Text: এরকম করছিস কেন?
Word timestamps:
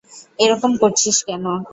এরকম 0.39 0.71
করছিস 0.81 1.17
কেন? 1.27 1.45